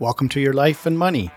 [0.00, 1.30] Welcome to Your Life and Money,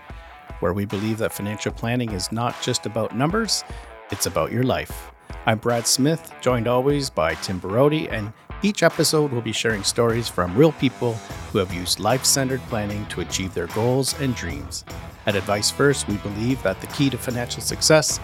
[0.58, 3.62] where we believe that financial planning is not just about numbers,
[4.10, 5.12] it's about your life.
[5.46, 8.32] I'm Brad Smith, joined always by Tim Borody, and
[8.62, 11.14] each episode we'll be sharing stories from real people
[11.52, 14.84] who have used life centered planning to achieve their goals and dreams.
[15.26, 18.18] At Advice First, we believe that the key to financial success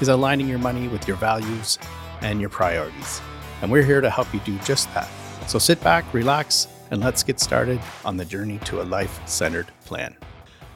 [0.00, 1.80] is aligning your money with your values
[2.20, 3.20] and your priorities.
[3.60, 5.08] And we're here to help you do just that.
[5.48, 9.66] So sit back, relax, and let's get started on the journey to a life centered
[9.90, 10.16] plan.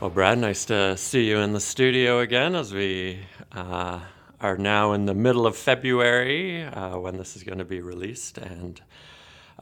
[0.01, 3.21] Well, Brad, nice to see you in the studio again as we
[3.53, 4.00] uh,
[4.41, 8.39] are now in the middle of February uh, when this is going to be released.
[8.39, 8.81] And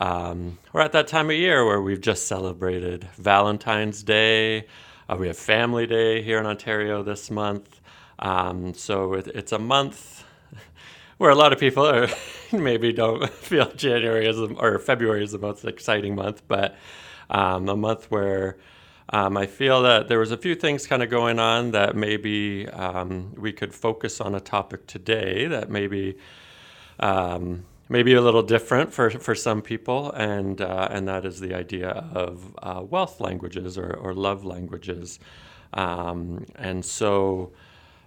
[0.01, 4.69] um, we're at that time of year where we've just celebrated Valentine's Day.
[5.07, 7.79] Uh, we have Family Day here in Ontario this month.
[8.21, 10.25] Um, so it, it's a month
[11.19, 12.09] where a lot of people are,
[12.53, 16.75] maybe don't feel January is or February is the most exciting month, but
[17.29, 18.57] um, a month where
[19.09, 22.69] um, I feel that there was a few things kind of going on that maybe
[22.69, 26.17] um, we could focus on a topic today that maybe
[27.01, 31.55] um, maybe a little different for, for some people, and uh, and that is the
[31.55, 35.19] idea of uh, wealth languages or, or love languages,
[35.75, 37.53] um, and so.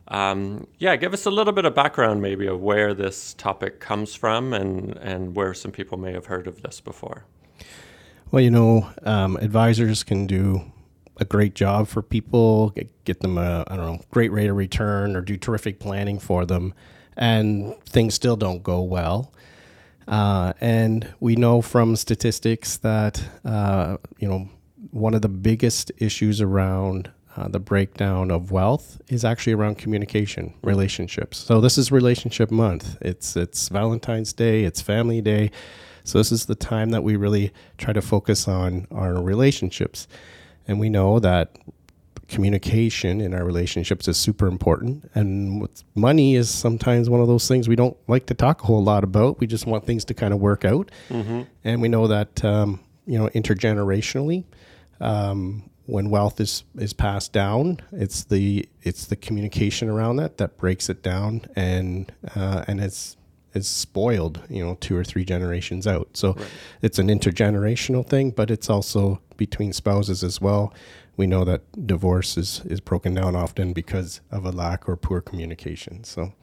[0.07, 4.13] Um, yeah, give us a little bit of background, maybe, of where this topic comes
[4.13, 7.25] from and, and where some people may have heard of this before.
[8.29, 10.61] Well, you know, um, advisors can do
[11.17, 14.55] a great job for people, get, get them a I don't know great rate of
[14.55, 16.73] return, or do terrific planning for them,
[17.15, 19.33] and things still don't go well.
[20.07, 24.49] Uh, and we know from statistics that uh, you know
[24.91, 30.53] one of the biggest issues around uh, the breakdown of wealth is actually around communication,
[30.61, 31.37] relationships.
[31.37, 32.97] So this is relationship month.
[33.01, 34.63] It's it's Valentine's Day.
[34.63, 35.51] It's Family Day.
[36.03, 40.07] So this is the time that we really try to focus on our relationships.
[40.67, 41.57] And we know that
[42.27, 45.09] communication in our relationships is super important.
[45.13, 48.83] And money is sometimes one of those things we don't like to talk a whole
[48.83, 49.39] lot about.
[49.39, 50.89] We just want things to kind of work out.
[51.09, 51.41] Mm-hmm.
[51.63, 54.45] And we know that, um, you know, intergenerationally,
[54.99, 60.57] um, when wealth is, is passed down, it's the it's the communication around that that
[60.57, 63.17] breaks it down, and uh, and it's
[63.53, 66.09] is spoiled, you know, two or three generations out.
[66.13, 66.47] So right.
[66.81, 70.73] it's an intergenerational thing, but it's also between spouses as well.
[71.17, 75.21] We know that divorce is, is broken down often because of a lack or poor
[75.21, 76.03] communication.
[76.03, 76.33] So,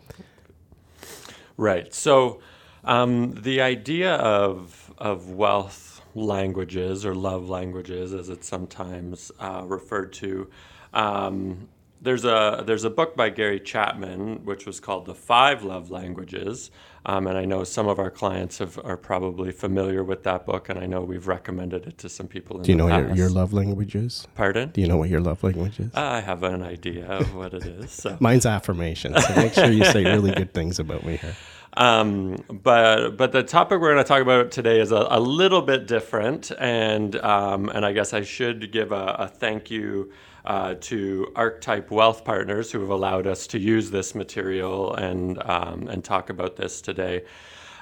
[1.56, 1.92] right.
[1.92, 2.40] So,
[2.84, 10.12] um, the idea of of wealth languages or love languages, as it's sometimes uh, referred
[10.14, 10.48] to,
[10.92, 11.68] um,
[12.02, 16.70] there's a there's a book by Gary Chapman which was called The Five Love Languages,
[17.06, 20.68] um, and I know some of our clients have, are probably familiar with that book,
[20.68, 22.58] and I know we've recommended it to some people.
[22.58, 24.26] Do you know your, your love language is?
[24.34, 24.70] Pardon?
[24.70, 25.94] Do you know what your love language is?
[25.94, 27.92] I have an idea of what it is.
[27.92, 28.16] So.
[28.20, 29.18] Mine's affirmation.
[29.18, 31.36] So make sure you say really good things about me here.
[31.74, 35.62] Um, but but the topic we're going to talk about today is a, a little
[35.62, 40.12] bit different, and um, and I guess I should give a, a thank you
[40.44, 45.88] uh, to Archetype Wealth Partners who have allowed us to use this material and um,
[45.88, 47.24] and talk about this today.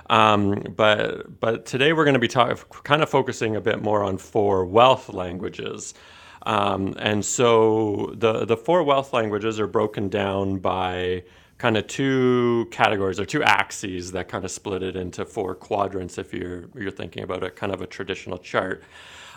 [0.08, 4.02] Um, but but today we're going to be talk, kind of focusing a bit more
[4.02, 5.94] on four wealth languages.
[6.42, 11.24] Um, and so the the four wealth languages are broken down by
[11.58, 16.18] kind of two categories or two axes that kind of split it into four quadrants
[16.18, 18.82] if you're you're thinking about a kind of a traditional chart.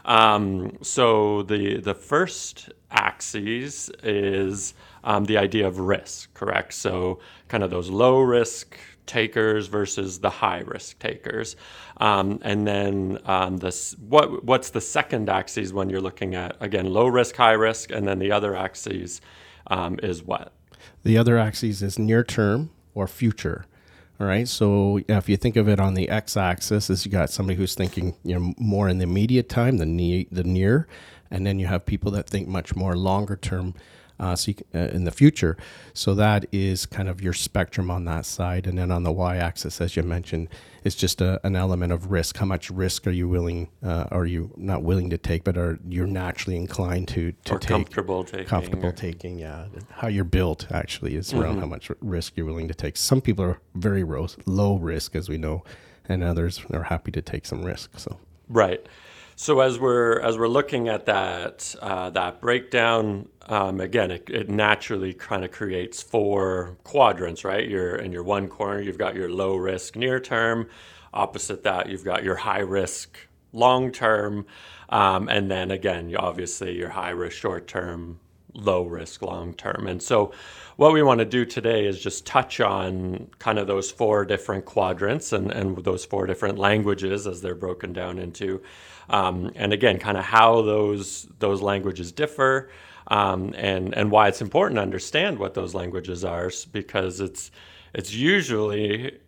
[0.05, 6.73] Um, so the the first axis is um, the idea of risk, correct?
[6.73, 11.55] So kind of those low risk takers versus the high risk takers,
[11.97, 16.91] um, and then um, this what what's the second axis when you're looking at again
[16.91, 19.21] low risk, high risk, and then the other axis
[19.67, 20.53] um, is what
[21.03, 23.65] the other axis is near term or future.
[24.19, 24.47] All right.
[24.47, 28.15] So if you think of it on the x-axis, is you got somebody who's thinking
[28.23, 30.87] you know more in the immediate time, the near, the near,
[31.31, 33.73] and then you have people that think much more longer term
[34.19, 35.57] uh, so can, uh, in the future.
[35.93, 38.67] So that is kind of your spectrum on that side.
[38.67, 40.49] And then on the y-axis, as you mentioned,
[40.83, 42.37] it's just a, an element of risk.
[42.37, 45.79] How much risk are you willing, uh, are you not willing to take, but are
[45.87, 47.69] you naturally inclined to, to or take?
[47.69, 48.47] Comfortable taking.
[48.47, 48.91] Comfortable or...
[48.91, 49.67] taking, yeah.
[49.89, 51.59] How you're built actually is around mm-hmm.
[51.61, 52.97] how much risk you're willing to take.
[52.97, 54.03] Some people are very
[54.45, 55.63] low risk, as we know,
[56.09, 57.97] and others are happy to take some risk.
[57.97, 58.19] So
[58.49, 58.85] Right.
[59.35, 64.49] So as we're as we're looking at that uh, that breakdown, um, again, it, it
[64.49, 67.67] naturally kind of creates four quadrants, right?
[67.67, 70.69] You're in your one corner, you've got your low risk near term.
[71.13, 73.17] Opposite that, you've got your high risk
[73.51, 74.45] long term,
[74.89, 78.19] Um, and then again, obviously, your high risk short term,
[78.53, 79.87] low risk long term.
[79.87, 80.31] And so,
[80.75, 84.65] what we want to do today is just touch on kind of those four different
[84.65, 88.61] quadrants and, and those four different languages as they're broken down into.
[89.09, 92.69] Um, and again, kind of how those those languages differ,
[93.07, 97.51] um, and and why it's important to understand what those languages are, because it's
[97.93, 99.19] it's usually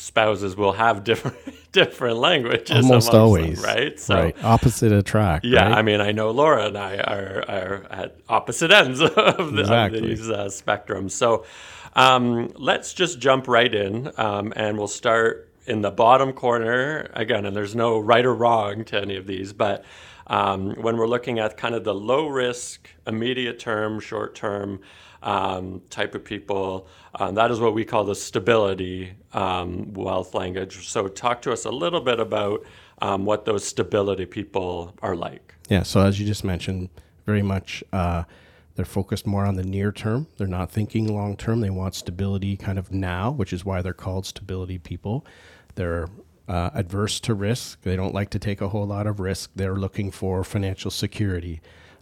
[0.00, 1.36] spouses will have different
[1.72, 4.44] different languages almost always them, right so right.
[4.44, 5.78] opposite attract yeah right?
[5.78, 9.98] i mean i know laura and i are, are at opposite ends of, the, exactly.
[9.98, 11.44] of these uh, spectrums so
[11.96, 17.44] um, let's just jump right in um, and we'll start in the bottom corner again
[17.44, 19.84] and there's no right or wrong to any of these but
[20.28, 24.80] um, when we're looking at kind of the low risk immediate term short term
[25.22, 26.86] um, type of people.
[27.14, 30.88] Um, that is what we call the stability um, wealth language.
[30.88, 32.64] So, talk to us a little bit about
[33.02, 35.54] um, what those stability people are like.
[35.68, 35.82] Yeah.
[35.82, 36.88] So, as you just mentioned,
[37.26, 38.24] very much uh,
[38.76, 40.26] they're focused more on the near term.
[40.36, 41.60] They're not thinking long term.
[41.60, 45.26] They want stability kind of now, which is why they're called stability people.
[45.74, 46.08] They're
[46.48, 47.82] uh, adverse to risk.
[47.82, 49.50] They don't like to take a whole lot of risk.
[49.54, 51.60] They're looking for financial security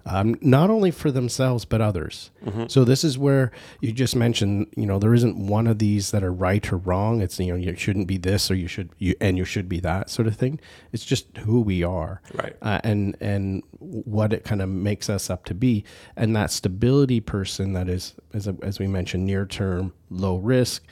[0.09, 2.31] um, not only for themselves but others.
[2.45, 2.65] Mm-hmm.
[2.69, 6.25] So this is where you just mentioned, you know, there isn't one of these that
[6.25, 7.21] are right or wrong.
[7.21, 9.81] It's you know, you shouldn't be this or you should you and you should be
[9.81, 10.61] that sort of thing.
[10.93, 12.57] It's just who we are, right?
[12.63, 15.85] Uh, and and what it kind of makes us up to be,
[16.17, 20.85] and that stability person that is, as as we mentioned, near term, low risk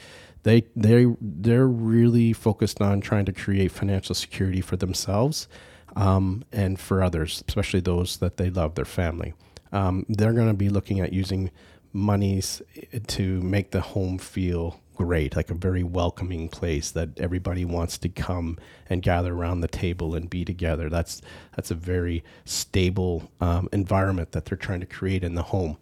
[0.43, 5.49] they they they're really focused on trying to create financial security for themselves
[5.97, 9.35] um, and for others, especially those that they love, their family.
[9.73, 11.51] Um, they're going to be looking at using
[11.93, 12.63] monies
[13.07, 18.09] to make the home feel great, like a very welcoming place that everybody wants to
[18.09, 18.59] come
[18.89, 20.89] and gather around the table and be together.
[20.89, 21.23] That's
[21.55, 25.79] that's a very stable um, environment that they're trying to create in the home.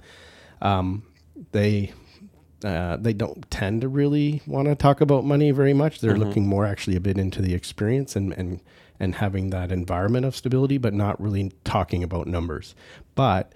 [0.63, 1.05] Um,
[1.53, 1.93] they
[2.65, 6.01] uh, they don't tend to really want to talk about money very much.
[6.01, 6.23] They're mm-hmm.
[6.23, 8.61] looking more actually a bit into the experience and and
[9.01, 12.75] and having that environment of stability, but not really talking about numbers.
[13.15, 13.53] But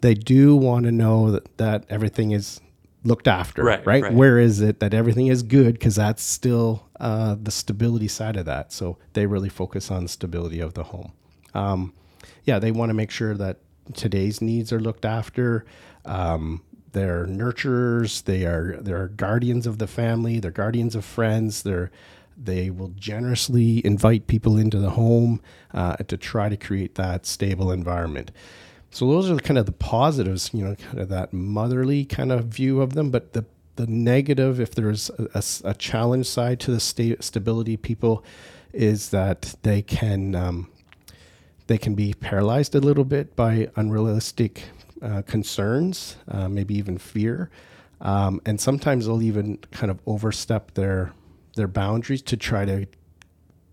[0.00, 2.60] they do want to know that, that everything is
[3.04, 4.02] looked after, right, right?
[4.02, 4.12] right?
[4.12, 5.74] Where is it that everything is good?
[5.74, 8.72] Because that's still uh, the stability side of that.
[8.72, 11.12] So they really focus on stability of the home.
[11.54, 11.94] Um,
[12.44, 13.58] yeah, they want to make sure that
[13.94, 15.64] today's needs are looked after.
[16.04, 16.62] Um,
[16.92, 18.24] they're nurturers.
[18.24, 20.40] They are they're guardians of the family.
[20.40, 21.62] They're guardians of friends.
[21.62, 21.90] They're
[22.42, 25.40] they will generously invite people into the home
[25.74, 28.30] uh, to try to create that stable environment.
[28.90, 32.46] So those are kind of the positives, you know, kind of that motherly kind of
[32.46, 33.10] view of them.
[33.10, 33.44] But the
[33.76, 38.24] the negative, if there's a, a, a challenge side to the sta- stability people,
[38.72, 40.68] is that they can um,
[41.66, 44.64] they can be paralyzed a little bit by unrealistic
[45.00, 47.48] uh, concerns, uh, maybe even fear,
[48.00, 51.12] um, and sometimes they'll even kind of overstep their
[51.60, 52.86] their boundaries to try to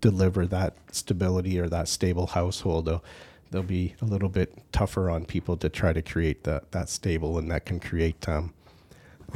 [0.02, 2.84] deliver that stability or that stable household.
[2.84, 3.02] They'll,
[3.50, 7.38] they'll be a little bit tougher on people to try to create that that stable,
[7.38, 8.52] and that can create um,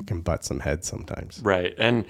[0.06, 1.40] can butt some heads sometimes.
[1.42, 2.04] Right, and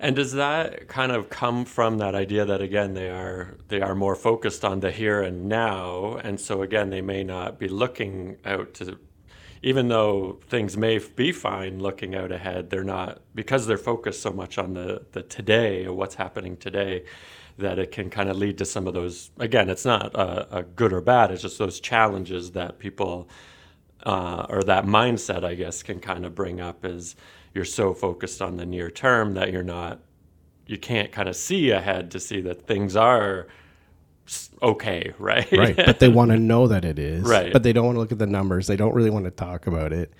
[0.00, 3.94] and does that kind of come from that idea that again they are they are
[3.94, 8.38] more focused on the here and now, and so again they may not be looking
[8.46, 8.98] out to
[9.66, 14.30] even though things may be fine looking out ahead, they're not because they're focused so
[14.30, 17.02] much on the the today or what's happening today
[17.58, 19.32] that it can kind of lead to some of those.
[19.40, 21.32] Again, it's not a, a good or bad.
[21.32, 23.28] It's just those challenges that people
[24.04, 27.16] uh, or that mindset, I guess, can kind of bring up is
[27.52, 29.98] you're so focused on the near term that you're not
[30.68, 33.48] you can't kind of see ahead to see that things are
[34.62, 35.50] okay, right?
[35.52, 35.76] Right.
[35.76, 37.22] But they want to know that it is.
[37.26, 37.52] Right.
[37.52, 38.66] But they don't want to look at the numbers.
[38.66, 40.12] They don't really want to talk about it.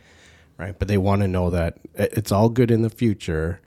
[0.59, 0.77] Right.
[0.79, 3.61] But they want to know that it's all good in the future,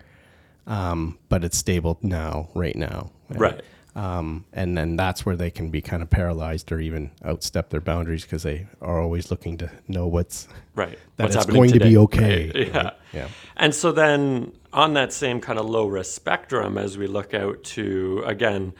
[0.67, 3.11] um, but it's stable now, right now.
[3.29, 3.61] Right.
[3.95, 7.81] Um, and then that's where they can be kind of paralyzed or even outstep their
[7.81, 10.97] boundaries because they are always looking to know what's right.
[11.17, 11.85] That what's it's going today.
[11.85, 12.45] to be okay.
[12.47, 12.67] Right?
[12.67, 12.77] Yeah.
[12.77, 12.93] Right?
[13.13, 13.27] Yeah.
[13.57, 17.63] And so then on that same kind of low risk spectrum, as we look out
[17.63, 18.73] to again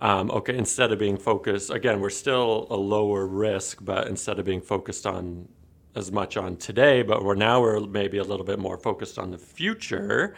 [0.00, 4.46] um, okay, instead of being focused, again, we're still a lower risk, but instead of
[4.46, 5.48] being focused on
[5.94, 9.30] as much on today, but we're now we're maybe a little bit more focused on
[9.30, 10.34] the future.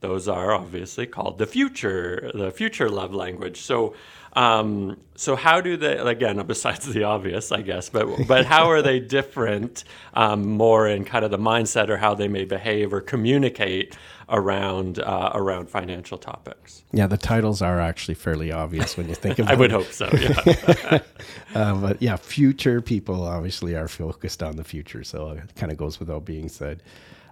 [0.00, 3.60] those are obviously called the future, the future love language.
[3.62, 3.94] So,
[4.34, 5.96] um, so how do they?
[5.96, 9.84] Again, besides the obvious, I guess, but but how are they different?
[10.14, 13.96] Um, more in kind of the mindset or how they may behave or communicate
[14.28, 16.82] around uh, around financial topics.
[16.92, 20.08] Yeah, the titles are actually fairly obvious when you think of I would hope so.
[20.12, 21.00] Yeah.
[21.54, 25.78] uh, but yeah, future people obviously are focused on the future, so it kind of
[25.78, 26.82] goes without being said.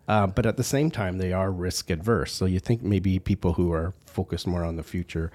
[0.09, 2.33] Uh, but at the same time, they are risk adverse.
[2.33, 5.31] So you think maybe people who are focused more on the future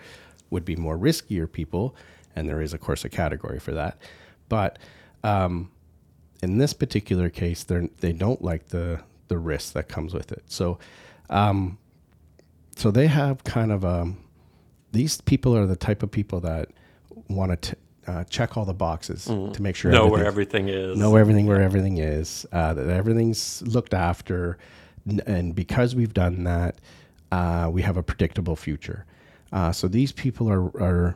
[0.50, 1.96] would be more riskier people,
[2.36, 3.98] and there is, of course, a category for that.
[4.50, 4.80] But
[5.24, 5.72] um,
[6.42, 10.44] in this particular case, they they don't like the the risk that comes with it.
[10.48, 10.80] So,
[11.30, 11.78] um,
[12.76, 14.24] so they have kind of um,
[14.92, 16.70] these people are the type of people that
[17.30, 17.76] want to
[18.08, 19.54] uh, check all the boxes mm.
[19.54, 23.62] to make sure know where everything is, know everything where everything is, uh, that everything's
[23.64, 24.58] looked after,
[25.26, 26.76] and because we've done that,
[27.32, 29.06] uh, we have a predictable future.
[29.52, 31.16] Uh, so these people are, are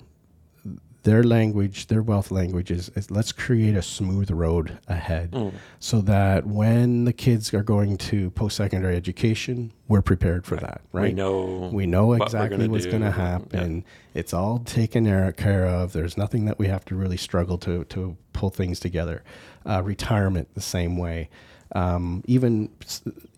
[1.04, 5.52] their language, their wealth language is, is, let's create a smooth road ahead mm.
[5.80, 10.64] so that when the kids are going to post secondary education, we're prepared for right.
[10.64, 11.10] that, right?
[11.10, 13.78] We know, we know exactly gonna what's going to happen.
[13.78, 14.20] Yeah.
[14.20, 15.92] It's all taken care of.
[15.94, 19.24] There's nothing that we have to really struggle to, to pull things together.
[19.66, 21.30] Uh, retirement, the same way.
[21.74, 22.70] Um, even,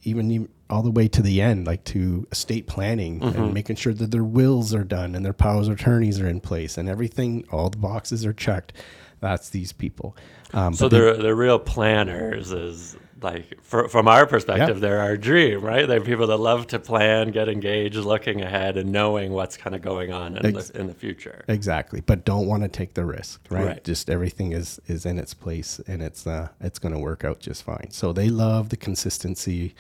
[0.04, 3.42] even all the way to the end, like to estate planning mm-hmm.
[3.42, 6.40] and making sure that their wills are done and their powers of attorneys are in
[6.40, 8.74] place and everything, all the boxes are checked.
[9.20, 10.16] That's these people.
[10.54, 14.82] Um, so they're, they're real planners is like for, from our perspective, yeah.
[14.82, 15.88] they're our dream, right?
[15.88, 19.82] They're people that love to plan, get engaged, looking ahead, and knowing what's kind of
[19.82, 21.44] going on in, Ex- the, in the future.
[21.48, 23.66] Exactly, but don't want to take the risk, right?
[23.66, 23.84] right?
[23.84, 27.40] Just everything is is in its place, and it's uh, it's going to work out
[27.40, 27.88] just fine.
[27.90, 29.74] So they love the consistency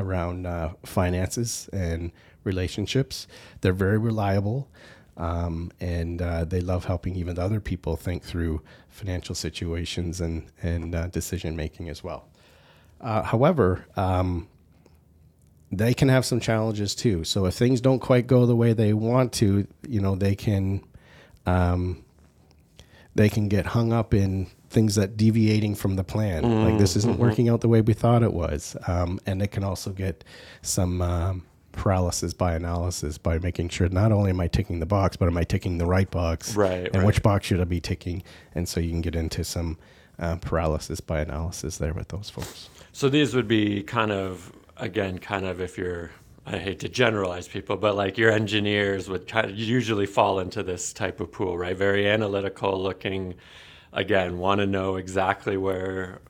[0.00, 2.12] around uh, finances and
[2.44, 3.26] relationships.
[3.60, 4.68] They're very reliable.
[5.16, 10.94] Um, and uh, they love helping even other people think through financial situations and and
[10.94, 12.28] uh, decision making as well.
[13.00, 14.48] Uh, however, um,
[15.70, 17.24] they can have some challenges too.
[17.24, 20.82] So if things don't quite go the way they want to, you know, they can
[21.46, 22.02] um,
[23.14, 26.44] they can get hung up in things that deviating from the plan.
[26.44, 27.22] Mm, like this isn't mm-hmm.
[27.22, 30.24] working out the way we thought it was, um, and it can also get
[30.62, 35.16] some um, paralysis by analysis by making sure not only am I ticking the box,
[35.16, 36.86] but am I ticking the right box, right?
[36.86, 37.06] And right.
[37.06, 38.22] which box should I be ticking?
[38.54, 39.76] And so you can get into some
[40.18, 42.68] uh, paralysis by analysis there with those folks.
[42.92, 46.10] So these would be kind of again, kind of if you're
[46.46, 50.62] I hate to generalize people, but like your engineers would kind of usually fall into
[50.62, 51.76] this type of pool, right?
[51.76, 53.34] Very analytical looking,
[53.92, 56.20] again, want to know exactly where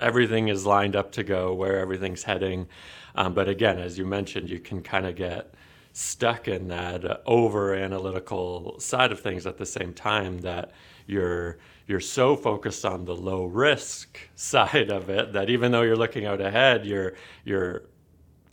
[0.00, 2.66] everything is lined up to go, where everything's heading.
[3.14, 5.54] Um, but again, as you mentioned, you can kind of get
[5.92, 10.72] stuck in that uh, over analytical side of things at the same time that
[11.06, 15.96] you're you're so focused on the low risk side of it that even though you're
[15.96, 17.84] looking out ahead, you're you're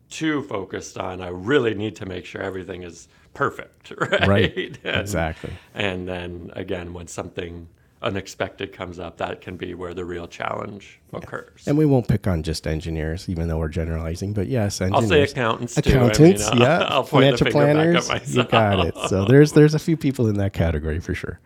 [0.10, 4.28] too focused on I really need to make sure everything is perfect, right?
[4.28, 4.80] Right.
[4.84, 5.52] and, exactly.
[5.74, 7.68] And then again, when something
[8.02, 11.20] unexpected comes up, that can be where the real challenge yeah.
[11.20, 11.68] occurs.
[11.68, 14.34] And we won't pick on just engineers, even though we're generalizing.
[14.34, 15.04] But yes, engineers.
[15.04, 15.78] I'll say accountants.
[15.78, 16.52] Accountants, too.
[16.52, 16.80] I mean, yeah.
[16.90, 18.10] I'll Financial planners.
[18.36, 18.96] You got it.
[19.08, 21.40] So there's there's a few people in that category for sure.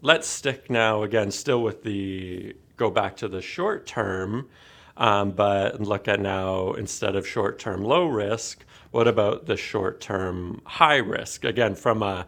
[0.00, 4.48] Let's stick now again, still with the go back to the short term,
[4.96, 10.00] um, but look at now instead of short term low risk, what about the short
[10.00, 11.44] term high risk?
[11.44, 12.26] Again, from a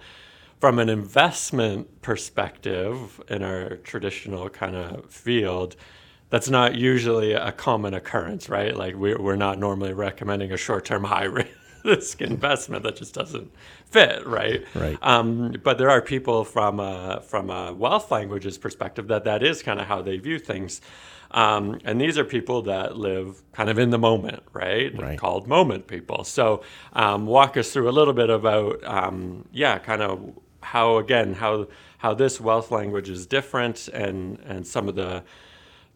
[0.60, 5.74] from an investment perspective in our traditional kind of field,
[6.28, 8.76] that's not usually a common occurrence, right?
[8.76, 11.48] Like we're we're not normally recommending a short term high risk
[11.84, 13.50] risk investment that just doesn't
[13.86, 14.64] fit, right?
[14.74, 14.98] Right.
[15.02, 19.62] Um, but there are people from a, from a wealth languages perspective that that is
[19.62, 20.80] kind of how they view things.
[21.32, 24.96] Um, and these are people that live kind of in the moment, right?
[25.00, 25.18] right.
[25.18, 26.24] Called moment people.
[26.24, 26.62] So
[26.92, 30.34] um, walk us through a little bit about, um, yeah, kind of
[30.70, 31.66] how again how
[31.98, 35.22] how this wealth language is different and and some of the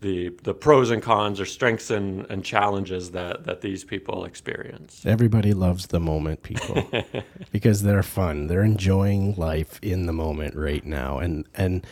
[0.01, 5.07] the the pros and cons or strengths and, and challenges that that these people experience.
[5.07, 6.91] Everybody loves the moment people
[7.53, 8.49] because they're fun.
[8.49, 11.87] They're enjoying life in the moment right now and and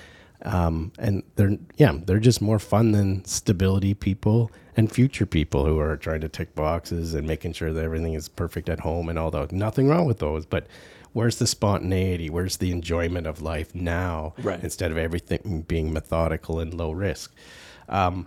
[0.44, 5.78] um, and they're yeah, they're just more fun than stability people and future people who
[5.78, 9.20] are trying to tick boxes and making sure that everything is perfect at home and
[9.20, 9.52] all that.
[9.52, 10.66] Nothing wrong with those, but
[11.12, 12.31] where's the spontaneity?
[12.31, 14.62] Where's the enjoyment of life now right.
[14.62, 17.35] instead of everything being methodical and low risk?
[17.88, 18.26] Um,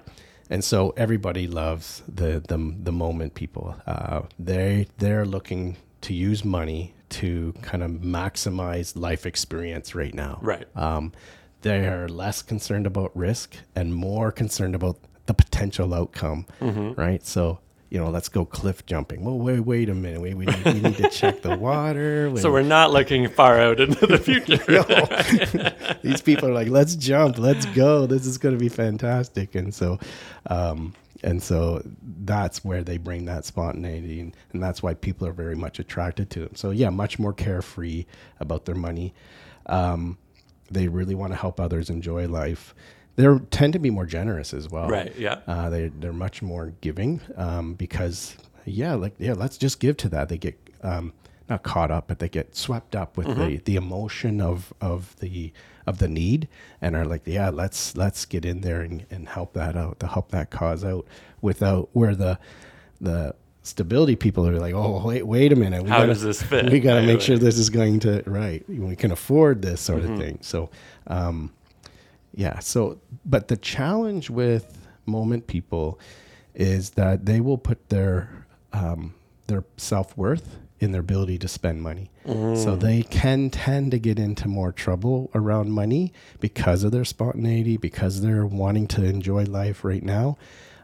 [0.50, 3.76] and so everybody loves the the, the moment people.
[3.88, 10.40] Uh, they they're looking to use money to kind of maximize life experience right now.
[10.42, 10.68] Right.
[10.76, 11.14] Um,
[11.62, 16.46] they are less concerned about risk and more concerned about the potential outcome.
[16.62, 17.00] Mm-hmm.
[17.00, 17.26] Right.
[17.26, 19.24] So you know, let's go cliff jumping.
[19.24, 20.22] Well, wait, wait a minute.
[20.22, 22.32] We, we, need, we need to check the water.
[22.46, 24.60] So we're not looking far out into the future.
[25.88, 25.96] no.
[26.02, 28.06] These people are like, let's jump, let's go.
[28.06, 29.56] This is going to be fantastic.
[29.56, 30.00] And so,
[30.48, 31.82] um, and so
[32.24, 36.30] that's where they bring that spontaneity, and, and that's why people are very much attracted
[36.32, 36.56] to them.
[36.56, 38.06] So yeah, much more carefree
[38.40, 39.14] about their money.
[39.66, 40.18] Um,
[40.70, 42.76] they really want to help others enjoy life
[43.16, 44.88] they tend to be more generous as well.
[44.88, 45.16] Right.
[45.16, 45.40] Yeah.
[45.48, 50.10] Uh, they they're much more giving um, because yeah, like yeah, let's just give to
[50.10, 50.30] that.
[50.30, 51.14] They get um,
[51.50, 53.46] not caught up, but they get swept up with mm-hmm.
[53.46, 55.54] the the emotion of of the
[55.88, 56.48] of the need
[56.82, 60.08] and are like yeah let's let's get in there and, and help that out to
[60.08, 61.06] help that cause out
[61.42, 62.40] without where the
[63.00, 66.42] the stability people are like oh wait wait a minute we how gotta, does this
[66.42, 69.82] fit we got to make sure this is going to right we can afford this
[69.82, 70.14] sort mm-hmm.
[70.14, 70.70] of thing so
[71.08, 71.52] um,
[72.36, 72.60] yeah.
[72.60, 76.00] So, but the challenge with moment people
[76.54, 79.14] is that they will put their um,
[79.48, 82.12] their self worth in their ability to spend money.
[82.26, 82.62] Mm.
[82.62, 86.12] So they can tend to get into more trouble around money
[86.42, 90.38] because of their spontaneity, because they're wanting to enjoy life right now.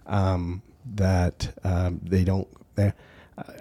[0.07, 0.61] Um,
[0.95, 2.47] that um, they don't.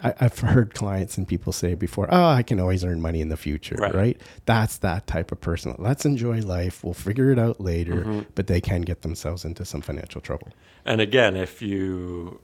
[0.02, 3.28] I, have heard clients and people say before, oh, I can always earn money in
[3.28, 3.94] the future, right?
[3.94, 4.20] right?
[4.46, 5.75] That's that type of person.
[5.78, 6.82] Let's enjoy life.
[6.82, 8.20] We'll figure it out later, mm-hmm.
[8.34, 10.49] but they can get themselves into some financial trouble.
[10.84, 12.40] And again, if you,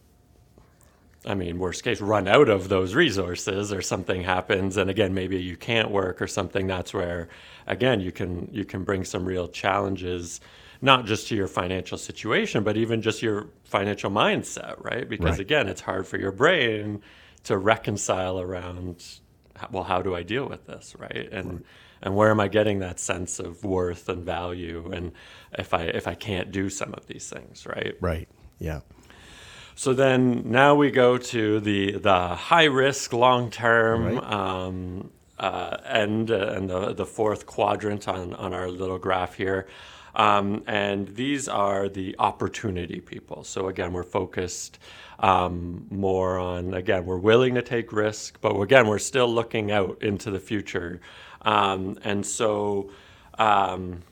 [1.25, 5.41] I mean, worst case, run out of those resources or something happens, and again, maybe
[5.41, 7.29] you can't work or something, that's where,
[7.67, 10.41] again, you can you can bring some real challenges
[10.83, 15.09] not just to your financial situation, but even just your financial mindset, right?
[15.09, 15.41] Because right.
[15.41, 17.03] again, it's hard for your brain
[17.47, 19.05] to reconcile around
[19.71, 21.29] well how do i deal with this right?
[21.33, 21.63] And right.
[22.03, 25.13] and where am i getting that sense of worth and value and
[25.59, 27.95] if i if i can't do some of these things right?
[28.01, 28.29] Right.
[28.59, 28.81] Yeah.
[29.75, 34.33] So then now we go to the the high risk long term right.
[34.33, 39.67] um, uh, end uh, and the the fourth quadrant on on our little graph here
[40.17, 43.45] um, and these are the opportunity people.
[43.45, 44.79] So again, we're focused
[45.21, 50.03] um, more on, again, we're willing to take risk, but again, we're still looking out
[50.03, 51.01] into the future.
[51.43, 52.91] Um, and so,
[53.39, 54.03] um,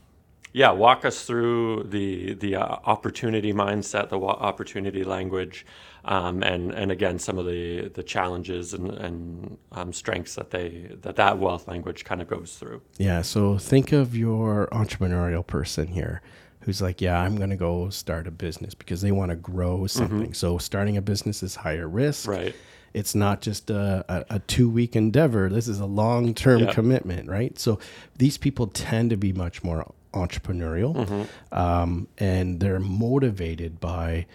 [0.53, 5.67] yeah, walk us through the the uh, opportunity mindset, the opportunity language,
[6.05, 10.91] um, and and again some of the the challenges and, and um, strengths that they
[11.03, 12.83] that that wealth language kind of goes through.
[12.99, 13.23] Yeah.
[13.23, 16.23] So think of your entrepreneurial person here
[16.61, 19.79] who's like, yeah, I'm going to go start a business because they want to grow
[19.79, 19.87] mm-hmm.
[19.87, 20.23] something.
[20.23, 20.33] Mm-hmm.
[20.33, 22.27] So starting a business is higher risk.
[22.27, 22.55] Right.
[22.95, 25.49] It's not just a, a, a two week endeavor.
[25.51, 26.75] This is a long term yep.
[26.75, 27.59] commitment, right?
[27.59, 27.79] So
[28.17, 31.59] these people tend to be much more entrepreneurial mm-hmm.
[31.59, 34.27] um, and they're motivated by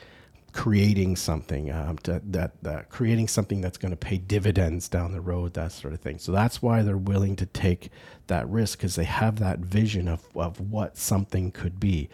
[0.54, 5.22] creating something um, to, that, that creating something that's going to pay dividends down the
[5.22, 6.18] road that sort of thing.
[6.18, 7.90] So that's why they're willing to take
[8.28, 12.10] that risk because they have that vision of, of what something could be.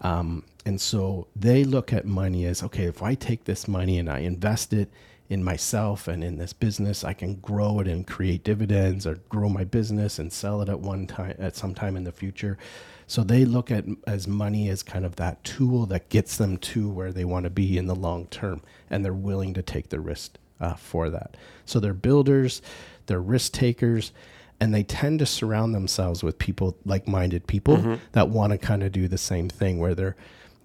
[0.00, 4.08] Um, and so they look at money as okay if i take this money and
[4.08, 4.90] i invest it
[5.28, 9.48] in myself and in this business i can grow it and create dividends or grow
[9.48, 12.58] my business and sell it at one time at some time in the future
[13.06, 16.88] so they look at as money as kind of that tool that gets them to
[16.88, 20.00] where they want to be in the long term, and they're willing to take the
[20.00, 21.36] risk uh, for that.
[21.64, 22.62] So they're builders,
[23.06, 24.12] they're risk takers,
[24.60, 27.94] and they tend to surround themselves with people, like-minded people mm-hmm.
[28.12, 30.16] that want to kind of do the same thing, where they're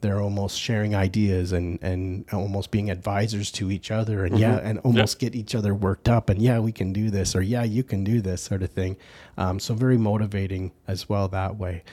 [0.01, 4.43] they're almost sharing ideas and and almost being advisors to each other and mm-hmm.
[4.43, 7.41] yeah and almost get each other worked up and yeah we can do this or
[7.41, 8.95] yeah you can do this sort of thing
[9.37, 11.83] um, so very motivating as well that way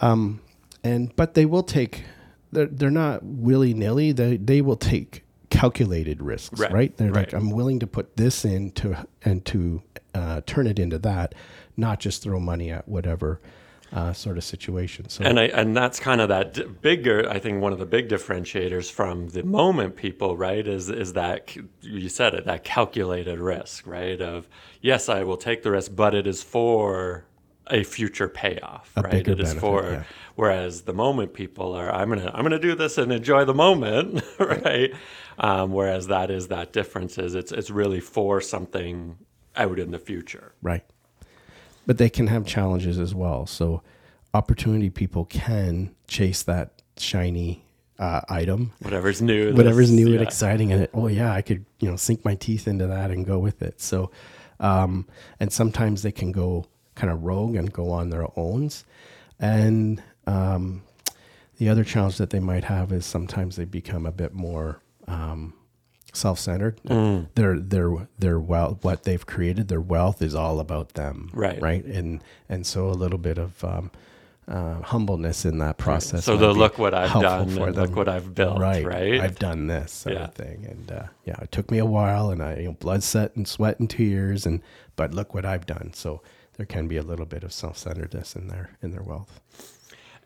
[0.00, 0.40] um,
[0.84, 2.04] and but they will take
[2.52, 4.12] they're they're not willy nilly.
[4.12, 6.72] They they will take calculated risks, right?
[6.72, 6.96] right?
[6.96, 7.32] They're right.
[7.32, 9.82] like, I'm willing to put this in to and to
[10.14, 11.34] uh, turn it into that,
[11.76, 13.40] not just throw money at whatever.
[13.92, 15.08] Uh, sort of situation.
[15.08, 17.30] So, and I, and that's kind of that d- bigger.
[17.30, 21.56] I think one of the big differentiators from the moment people, right, is is that
[21.82, 24.20] you said it, that calculated risk, right?
[24.20, 24.48] Of
[24.80, 27.26] yes, I will take the risk, but it is for
[27.68, 29.14] a future payoff, a right?
[29.14, 30.02] It is benefit, for yeah.
[30.34, 34.22] whereas the moment people are I'm gonna I'm gonna do this and enjoy the moment,
[34.38, 34.92] right?
[35.38, 39.16] Um, whereas that is that difference is it's it's really for something
[39.56, 40.84] out in the future, right?
[41.86, 43.46] But they can have challenges as well.
[43.46, 43.82] So
[44.34, 47.64] opportunity people can chase that shiny
[47.98, 50.14] uh, item, whatever's new, whatever's new yeah.
[50.14, 53.10] and exciting, and it, oh yeah, I could you know sink my teeth into that
[53.10, 53.80] and go with it.
[53.80, 54.10] So
[54.60, 55.06] Um,
[55.38, 58.84] and sometimes they can go kind of rogue and go on their owns.
[59.38, 60.82] And um,
[61.58, 65.54] the other challenge that they might have is sometimes they become a bit more um,
[66.12, 66.80] self-centered.
[66.88, 67.28] Mm.
[67.34, 71.60] Their their their wealth, what they've created, their wealth is all about them, Right.
[71.60, 73.90] Right, and and so a little bit of um,
[74.48, 76.24] uh, humbleness in that process.
[76.24, 77.84] So the look what I've done for them.
[77.84, 79.20] look what I've built, right, right?
[79.20, 80.24] I've done this sort Yeah.
[80.24, 83.02] of thing, and uh, yeah, it took me a while, and I you know, blood,
[83.02, 84.62] sweat, and sweat and tears, and
[84.96, 85.92] but look what I've done.
[85.94, 86.22] So
[86.56, 89.40] there can be a little bit of self-centeredness in their in their wealth.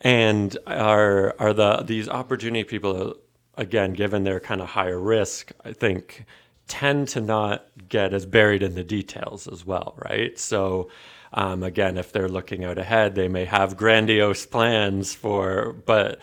[0.01, 3.17] And are are the these opportunity people
[3.57, 6.25] again, given their kind of higher risk, I think
[6.67, 10.39] tend to not get as buried in the details as well, right?
[10.39, 10.89] So
[11.33, 16.21] um, again, if they're looking out ahead, they may have grandiose plans for, but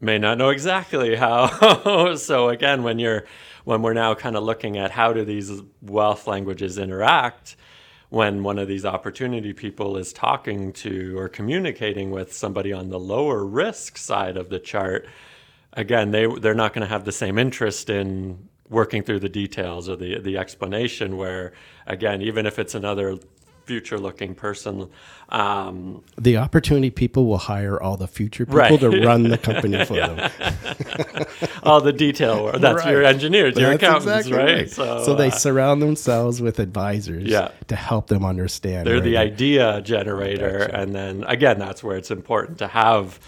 [0.00, 2.14] may not know exactly how.
[2.16, 3.24] so again, when you're
[3.64, 5.50] when we're now kind of looking at how do these
[5.82, 7.56] wealth languages interact,
[8.08, 12.98] when one of these opportunity people is talking to or communicating with somebody on the
[12.98, 15.06] lower risk side of the chart,
[15.72, 19.88] again, they they're not going to have the same interest in working through the details
[19.88, 21.16] or the the explanation.
[21.16, 21.52] Where
[21.86, 23.18] again, even if it's another
[23.66, 24.88] future looking person,
[25.30, 28.80] um, The opportunity people will hire all the future people Right.
[28.80, 30.30] to run the company for them.
[31.64, 32.60] all the detail work.
[32.60, 33.14] That's your Right.
[33.14, 34.70] engineers, your accountants, exactly right?
[34.70, 37.48] So, they uh, surround themselves with advisors Yeah.
[37.66, 38.86] to help them understand.
[38.86, 43.18] they're the idea generator and then again that's where it's important to have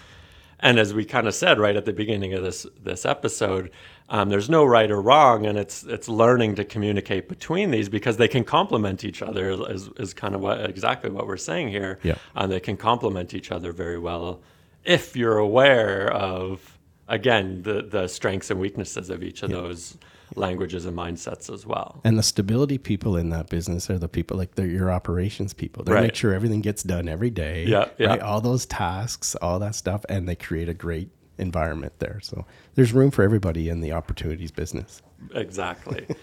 [0.60, 3.70] and as we kind of said right at the beginning of this this episode
[4.10, 8.16] um, there's no right or wrong and it's it's learning to communicate between these because
[8.16, 11.98] they can complement each other is, is kind of what exactly what we're saying here
[12.02, 12.16] Yeah.
[12.34, 14.40] and they can complement each other very well
[14.84, 19.96] if you're aware of again the the strengths and weaknesses of each of those
[20.36, 24.36] languages and mindsets as well And the stability people in that business are the people
[24.36, 25.84] like they're your operations people.
[25.84, 26.02] They Right.
[26.02, 27.64] make sure everything gets done every day.
[27.66, 28.08] Yeah, yeah.
[28.08, 28.20] right?
[28.20, 32.18] All those tasks, all that stuff, and they create a great environment there.
[32.22, 35.02] So there's room for everybody in the opportunities business.
[35.34, 36.06] Exactly.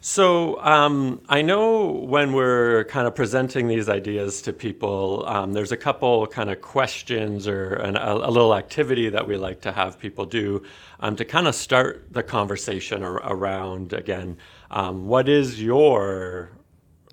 [0.00, 5.72] so um, I know when we're kind of presenting these ideas to people, um, there's
[5.72, 9.72] a couple kind of questions or an, a, a little activity that we like to
[9.72, 10.62] have people do
[11.00, 14.38] um, to kind of start the conversation ar- around again,
[14.70, 16.50] um, what is your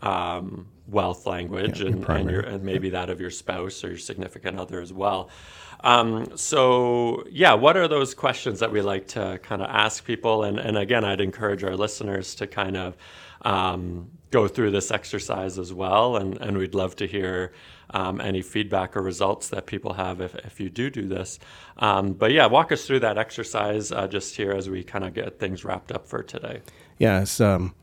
[0.01, 3.97] um, wealth language your and, and, your, and maybe that of your spouse or your
[3.97, 5.29] significant other as well.
[5.81, 10.43] Um, so yeah, what are those questions that we like to kind of ask people?
[10.43, 12.97] And, and again, I'd encourage our listeners to kind of
[13.43, 16.17] um, go through this exercise as well.
[16.17, 17.53] And, and we'd love to hear
[17.91, 21.39] um, any feedback or results that people have if, if you do do this.
[21.77, 25.13] Um, but yeah, walk us through that exercise uh, just here as we kind of
[25.13, 26.61] get things wrapped up for today.
[26.97, 27.75] Yeah, it's, um,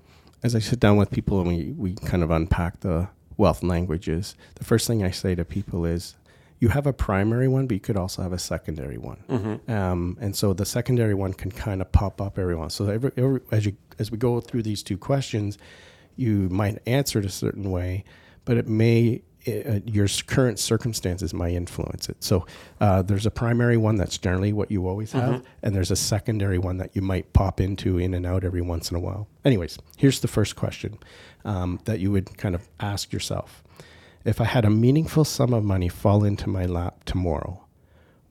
[0.45, 4.37] as I sit down with people and we, we kind of unpack the wealth languages,
[4.57, 6.15] the first thing I say to people is,
[6.61, 9.25] you have a primary one, but you could also have a secondary one.
[9.69, 12.75] Um, and so the secondary one can kind of pop up every once.
[12.75, 15.59] So every, every, as you as we go through these two questions,
[16.17, 18.05] you might answer it a certain way,
[18.45, 22.23] but it may uh, your current circumstances might influence it.
[22.23, 22.47] So
[22.81, 26.59] uh, there's a primary one that's generally what you always have, and there's a secondary
[26.59, 29.29] one that you might pop into in and out every once in a while.
[29.45, 30.99] Anyways, here's the first question
[31.45, 33.63] um, that you would kind of ask yourself.
[34.25, 37.63] If I had a meaningful sum of money fall into my lap tomorrow,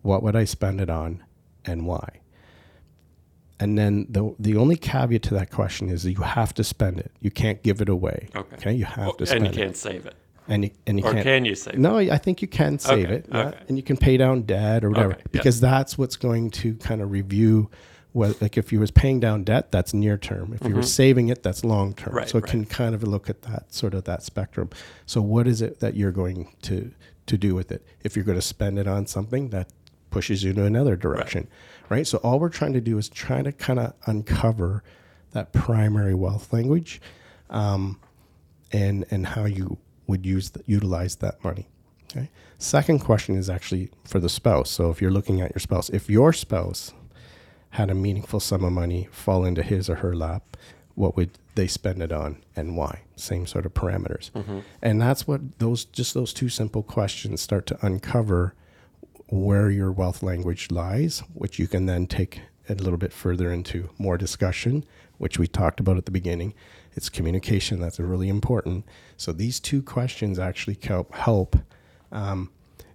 [0.02, 1.24] what would I spend it on
[1.66, 2.22] and why?
[3.60, 7.00] And then the the only caveat to that question is that you have to spend
[7.00, 7.12] it.
[7.22, 8.28] You can't give it away.
[8.36, 8.74] Okay.
[8.74, 10.16] You have Well, to spend and you can't save it.
[10.48, 11.24] And you, and you Or can't.
[11.24, 11.80] can you save it?
[11.80, 13.60] No, I think you can save Okay, it, yeah, okay.
[13.70, 15.30] and you can pay down debt or whatever, Okay, yeah.
[15.32, 17.70] because that's what's going to kind of review.
[18.12, 20.54] What, like if you was paying down debt, that's near term.
[20.54, 22.10] If you were saving it, that's long term.
[22.10, 22.18] Mm-hmm.
[22.18, 22.52] Right, so it right.
[22.52, 24.70] can kind of look at that sort of that spectrum.
[25.08, 26.92] So what is it that you're going to
[27.26, 27.84] to do with it?
[28.04, 29.70] If you're going to spend it on something that
[30.12, 31.48] pushes you in another direction,
[31.90, 32.06] right?
[32.06, 34.84] So all we're trying to do is trying to kind of uncover
[35.32, 37.02] that primary wealth language,
[37.50, 38.00] um,
[38.72, 41.68] and and how you would use the, utilize that money.
[42.12, 42.30] Okay.
[42.58, 44.70] Second question is actually for the spouse.
[44.70, 46.94] So if you're looking at your spouse, if your spouse
[47.72, 50.56] had a meaningful sum of money fall into his or her lap,
[50.96, 53.02] what would they spend it on and why?
[53.16, 54.32] Same sort of parameters.
[54.32, 54.60] Mm-hmm.
[54.82, 58.54] And that's what those just those two simple questions start to uncover
[59.28, 63.90] where your wealth language lies, which you can then take a little bit further into
[63.98, 64.86] more discussion,
[65.18, 66.54] which we talked about at the beginning.
[66.96, 68.86] It's communication that's really important.
[69.18, 71.56] So these two questions actually help help
[72.12, 72.52] um,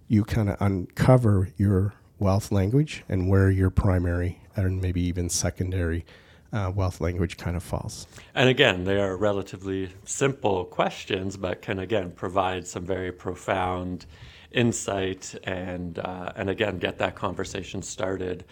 [0.07, 6.05] you kind of uncover your wealth language and where your primary and maybe even secondary
[6.51, 8.07] uh, wealth language kind of falls.
[8.33, 14.05] And again, they are relatively simple questions, but can again provide some very profound
[14.51, 18.45] insight and uh, and again get that conversation started,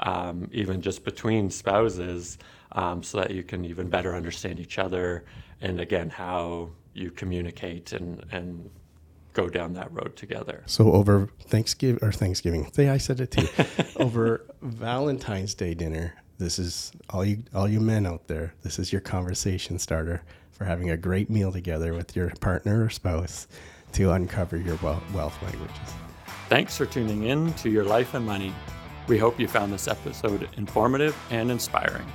[0.00, 2.38] um, even just between spouses,
[2.72, 5.24] um, so that you can even better understand each other,
[5.60, 8.70] and again how you communicate and and
[9.32, 10.62] go down that road together.
[10.66, 13.46] So over Thanksgiving or Thanksgiving, say I said it too.
[13.96, 18.54] over Valentine's Day dinner, this is all you all you men out there.
[18.62, 22.90] This is your conversation starter for having a great meal together with your partner or
[22.90, 23.46] spouse
[23.92, 25.76] to uncover your wealth languages.
[26.48, 28.52] Thanks for tuning in to Your Life and Money.
[29.10, 32.06] We hope you found this episode informative and inspiring.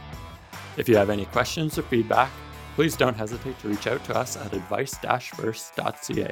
[0.77, 2.31] If you have any questions or feedback,
[2.75, 6.31] please don't hesitate to reach out to us at advice-first.ca.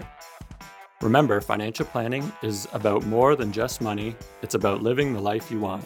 [1.01, 5.59] Remember, financial planning is about more than just money, it's about living the life you
[5.59, 5.83] want.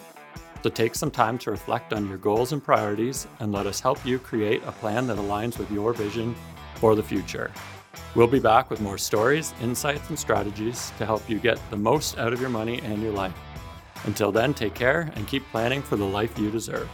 [0.62, 4.06] So take some time to reflect on your goals and priorities and let us help
[4.06, 6.36] you create a plan that aligns with your vision
[6.76, 7.50] for the future.
[8.14, 12.16] We'll be back with more stories, insights, and strategies to help you get the most
[12.16, 13.34] out of your money and your life.
[14.04, 16.88] Until then, take care and keep planning for the life you deserve.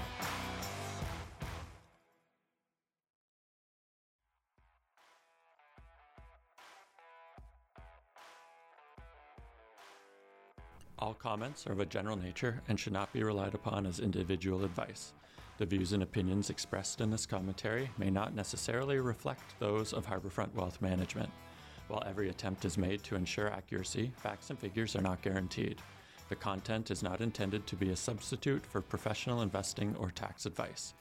[10.99, 14.64] All comments are of a general nature and should not be relied upon as individual
[14.64, 15.12] advice.
[15.59, 20.55] The views and opinions expressed in this commentary may not necessarily reflect those of Harbourfront
[20.55, 21.31] Wealth Management.
[21.88, 25.83] While every attempt is made to ensure accuracy, facts and figures are not guaranteed.
[26.35, 30.92] The content is not intended to be a substitute for professional investing or tax advice.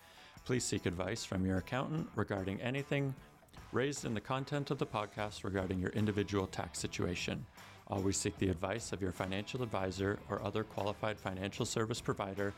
[0.45, 3.15] Please seek advice from your accountant regarding anything
[3.71, 7.43] raised in the content of the podcast regarding your individual tax situation.
[7.87, 12.53] Always seek the advice of your financial advisor or other qualified financial service provider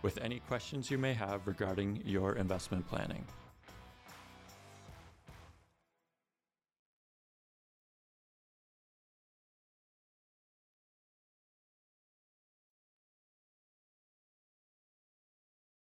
[0.00, 3.26] with any questions you may have regarding your investment planning.